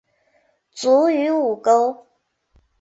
[0.73, 2.07] 卒于午沟。